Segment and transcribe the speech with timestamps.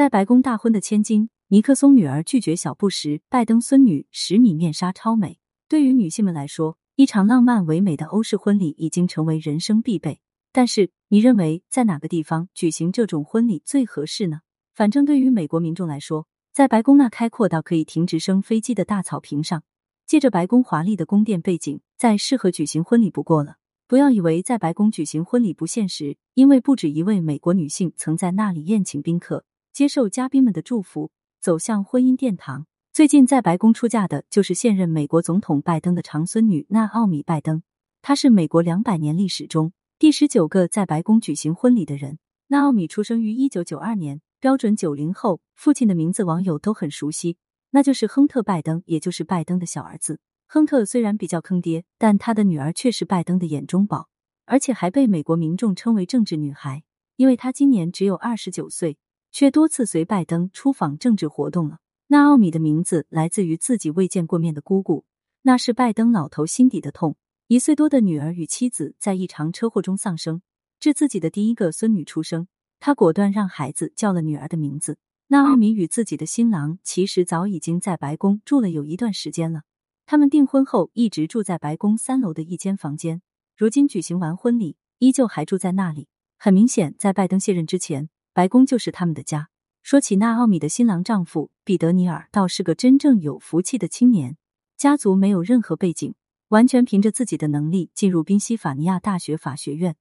[0.00, 5.38] 在白宫大婚的千金尼克松女儿拒绝小布什，拜登孙女十米面纱超美。
[5.68, 10.22] 对于女性们来说，一场浪漫唯美的欧式婚礼已经成为人生必备。
[10.52, 14.40] 但是，你认为在哪个地方举行这种婚礼最合适呢？
[14.72, 19.62] 反正对于美国民众来说，在白宫那开阔到可以停直升飞机的大草坪上，
[20.06, 23.56] 借着白宫华丽的宫殿背景，再适合举行婚礼不过了。
[23.86, 29.44] 不要以为在白宫举行婚礼不现实，因为不止一位美国女性曾在那里宴请宾客。
[29.80, 31.10] 接受嘉宾们的祝福，
[31.40, 32.66] 走向婚姻殿堂。
[32.92, 37.62] 最近在白宫出嫁的就是现任美国总统拜登的长孙女纳奥米·拜登，
[38.02, 42.18] 她是美国两百年历史中第十九个在白宫举行婚礼的人。
[42.48, 45.40] 纳奥米出生于一九九二年，标准九零后。
[45.54, 47.38] 父亲的名字网友都很熟悉，
[47.70, 50.20] 那就是亨特·拜登，也就是拜登的小儿子。
[50.46, 54.10] 亨特虽然比较坑爹，但他的女儿却是拜登的眼中宝，
[54.44, 56.82] 而且还被美国民众称为政治女孩，
[57.16, 58.98] 因为她今年只有二十九岁。
[59.30, 61.78] 却多次随拜登出访政治活动了。
[62.08, 65.04] 纳奥米的名字来自于自己未见过面的姑姑，
[65.42, 67.16] 那是拜登老头心底的痛。
[67.46, 70.42] 一岁多的女儿与妻子在一场车祸中丧生，
[70.78, 74.98] 致自己的第一个孙女出生，他果断让孩子叫了女儿的名字。
[75.28, 79.62] 纳奥米与自己的新郎其实早已经在白宫住了有一段时间了，
[80.06, 83.22] 他们订婚后一直住在白宫三楼的一间房间，
[83.56, 86.08] 如今举行完婚礼，依旧还住在那里。
[86.36, 88.08] 很明显，在拜登卸任之前。
[88.32, 89.48] 白宫就是他们的家。
[89.82, 94.36] 说起纳奥米的新郎丈夫彼得尼尔，倒是个真正有福气的青年，
[94.76, 96.14] 家族没有任何背景，
[96.48, 99.96] 完全凭着自己的能力进入宾夕法尼亚大学法学院，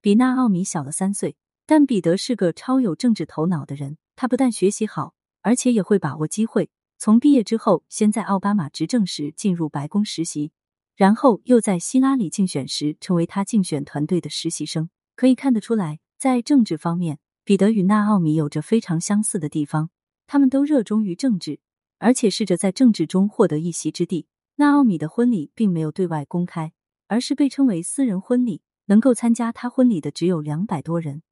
[0.00, 1.36] 比纳奥米小了三岁。
[1.66, 5.12] 但彼得是个超有政治头脑的人，他不但学习好，
[5.42, 6.70] 而且也会把握机会。
[6.96, 10.50] 从毕业之后，先在奥巴马执政时进入白宫实习，
[10.96, 14.88] 然后又在希拉里竞选时成为他竞选团队的实习生。
[15.14, 17.18] 可以看得出来，在政治方面。
[17.48, 19.88] 彼得与纳奥米有着非常相似的地方，
[20.26, 21.60] 他们都热衷于政治，
[21.96, 24.26] 而且试着在政治中获得一席之地。
[24.56, 26.74] 纳奥米的婚礼并没有对外公开，
[27.06, 31.22] 而是被称为私人婚礼，能够参加他婚礼的只有两百多人，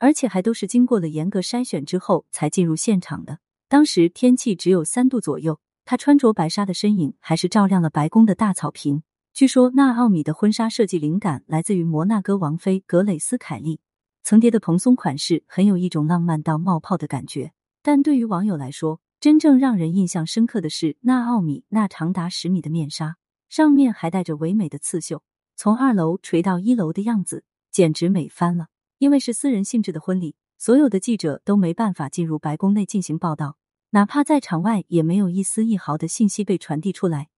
[0.00, 3.38] 而且还都是经过了严格筛选之后才进入现场的。
[3.68, 9.04] 当时天气只有三度左右，他穿着白纱的身影还是照亮了白宫的大草坪。
[9.32, 13.78] 据说纳奥米的婚纱设计灵感来自于摩纳哥王妃格蕾斯凯利。
[14.22, 23.16] 层叠的蓬松款式很有一种浪漫到冒泡的感觉，但对于网友来说，真正让人印象深刻的是纳奥米那长达十米的面纱，
[23.48, 25.22] 上面还带着唯美的刺绣，
[25.56, 28.68] 从二楼垂到一楼的样子简直美翻了。
[28.98, 33.56] 因为是私人性质的婚礼，所有的记者都没办法进入白宫内进行报道，
[33.90, 37.28] 哪怕在场外也没有一丝一毫的信息被传递出来，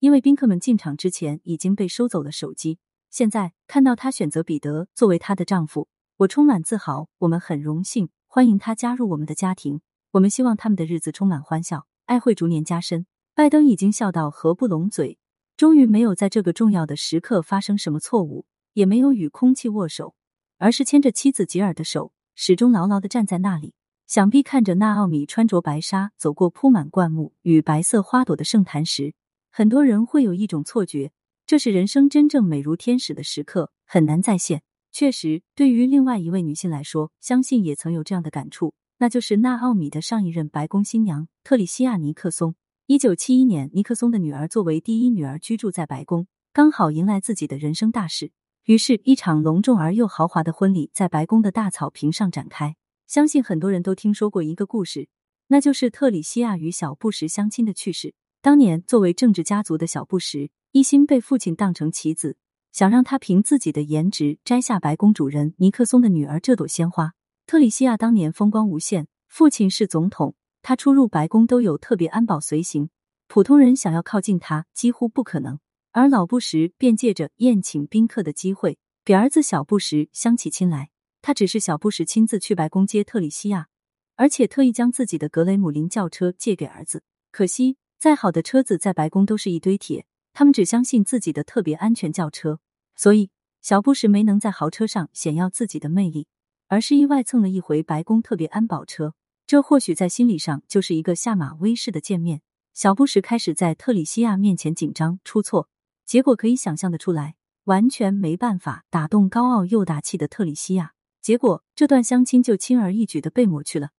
[0.00, 2.80] 因为宾客们进场之前已经被收走了手机。
[3.08, 5.88] 现在看到她选择彼得作为她的丈夫。
[6.18, 9.80] 我充满自豪，我们很荣幸欢迎他加入我们的家庭。
[10.12, 13.06] 我们希望他们的日子充满欢笑，爱会逐年加深。
[13.34, 15.18] 拜登已经笑到合不拢嘴，
[15.56, 20.14] 终于没有在这个重要的时刻发生什么错误，也没有与空气握手，
[20.58, 23.74] 而是牵着妻子吉尔的手，始终牢牢的站在那里。
[24.06, 29.14] 想必看着纳奥米穿着白纱走过铺满灌木与白色花朵的圣坛时，
[29.50, 31.12] 很多人会有一种错觉，
[31.46, 34.62] 这是人生真正美如天使的时刻，很难再现。
[34.92, 42.54] 确实，对于另外一位女性来说，相信也曾有这样的感触，那就是纳奥米的上一任白宫新娘特里西亚·尼克松。
[42.86, 48.32] 一九七一年，尼克松的女儿作为第一女儿居住在白宫，刚好迎来自己的人生大事，
[48.64, 52.76] 于是，一场隆重而又豪华的婚礼在白宫的大草坪上展开。
[53.06, 55.08] 相信很多人都听说过一个故事，
[55.46, 58.14] 那就是特里西亚与小布什相亲的趣事。
[58.42, 62.36] 当年，作为政治家族的小布什，一心被父亲当成棋子。
[62.72, 67.12] 想让他凭自己的颜值摘下白宫主人尼克松的女儿这朵鲜花。
[67.46, 72.88] 特里西亚当年风光无限，父亲是总统，他出入白宫都有特别安保随行，
[73.28, 75.58] 普通人想要靠近他几乎不可能。
[75.92, 80.88] 而老布什便借着宴请宾客的机会，给儿子小布什相起亲来。
[81.20, 83.68] 他只是小布什亲自去白宫接特里西亚，
[84.16, 87.02] 而且特意将自己的格雷姆林轿车借给儿子。
[87.30, 90.06] 可惜，再好的车子在白宫都是一堆铁。
[90.32, 92.60] 他们只相信自己的特别安全轿车，
[92.96, 93.30] 所以
[93.60, 96.26] 小布什没能在豪车上显耀自己的魅力，
[96.68, 99.14] 而是意外蹭了一回白宫特别安保车。
[99.46, 102.40] 这或许在心理上就是一个下马威式的见面。
[102.72, 105.68] 小布什开始在特里西亚面前紧张出错，
[106.06, 110.94] 结果可以想象的出来，完全没办法打动高傲又大气的特里西亚。
[111.20, 113.90] 结果这段相亲就轻而易举的被抹去了。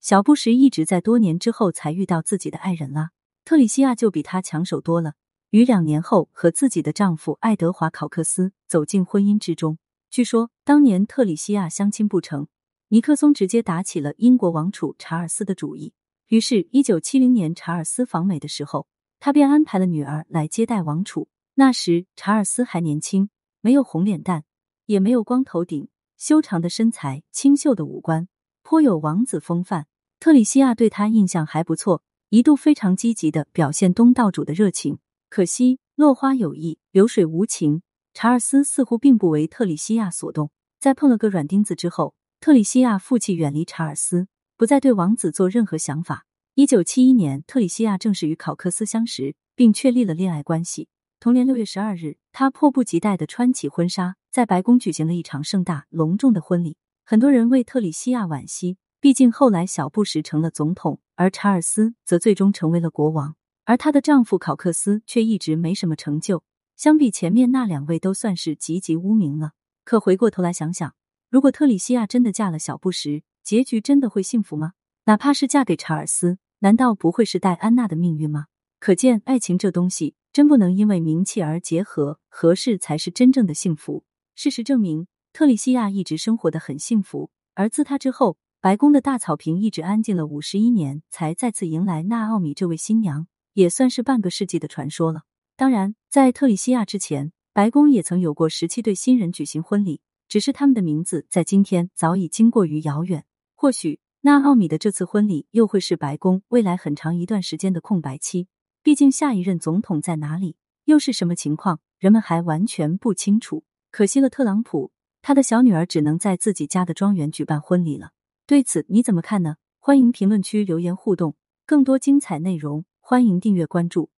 [0.00, 3.10] 小布什一直在多年之后才遇到自己的爱人啦，
[3.44, 5.12] 特里西亚就比他抢手多了。
[5.52, 9.76] 于两年后和自己的丈夫爱德华考克斯走进婚姻之中。
[10.08, 12.46] 据说当年特里西亚相亲不成，
[12.88, 15.92] 尼克松直接打起了英国王储查尔斯的主意。
[16.28, 18.86] 于是，一九七零年查尔斯访美的时候，
[19.20, 21.28] 他便安排了女儿来接待王储。
[21.56, 23.28] 那时查尔斯还年轻，
[23.60, 24.44] 没有红脸蛋，
[24.86, 28.26] 也没有光头顶，修长的身材，清秀的五官，
[28.62, 29.86] 颇有王子风范。
[30.18, 34.98] 特里西亚对他印象还不错，一度非常积极的表现东道主的热情。
[35.32, 37.80] 可惜落花有意，流水无情，
[38.12, 40.50] 查尔斯似乎并不为特里西亚所动。
[40.78, 46.26] 在碰了个软钉子之后，特里西亚负气远离查尔斯，不再对王子做任何想法。
[46.54, 50.88] 一九七一年，特里西亚正式与考克斯相识，并确立了恋爱关系。
[51.18, 56.76] 同年六月十二日，他迫不及待的穿起婚纱，在白宫举行了一场盛大隆重的婚礼。
[57.06, 66.42] 很多人为特里西亚惋惜，毕竟后来小布什成了总统，而查尔斯则最终成为了国王，而她的丈夫考克斯却一直没什么成就。
[66.76, 69.52] 相比前面那两位，都算是籍籍无名了。
[69.84, 70.94] 可回过头来想想，
[71.30, 74.72] 如果特里西亚真的嫁了小布什，结局真的会幸福吗？
[75.04, 78.46] 哪怕是嫁给查尔斯，难道不会是戴安娜的命运吗？
[78.80, 80.14] 可见，爱情这东西。
[80.32, 84.04] 真不能因为名气而结合，合适才是真正的幸福。
[84.34, 87.30] 事实证明，特里西亚一直生活的很幸福。
[87.52, 95.22] 而自她之后，白宫的大草坪一直安静了五十一年，才再次迎来纳奥米这位新娘，也算是半个世纪的传说了。
[95.56, 103.24] 当然，在特里西亚之前，白宫也曾有过十七对新人举行婚礼，只是他们的名字在今天早已经过于遥远。
[103.54, 108.48] 或许，纳奥米的这次婚礼又会是白宫未来很长一段时间的空白期。
[108.82, 110.56] 毕竟下一任总统在哪里，
[110.86, 113.64] 又是什么情况，人们还完全不清楚。
[113.90, 114.90] 可惜了特朗普，
[115.20, 118.10] 他的小女儿只能在自己家的庄园举办婚礼了。
[118.46, 119.56] 对此你怎么看呢？
[119.78, 124.12] 欢迎评论区留言互动，更多精彩内容欢迎订阅关注。